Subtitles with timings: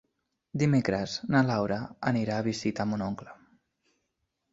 [0.61, 1.77] Dimecres na Laura
[2.13, 3.37] anirà a visitar mon oncle.